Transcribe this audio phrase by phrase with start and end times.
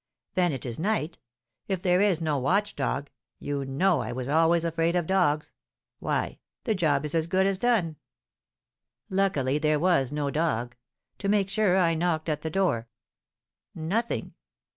[0.33, 1.19] Then it is night;
[1.67, 5.51] if there is no watch dog (you know I was always afraid of dogs),
[5.99, 7.97] why, the job is as good as done.'
[9.11, 10.75] Luckily there was no dog.
[11.19, 12.87] To make sure I knocked at the door.
[13.75, 14.33] Nothing.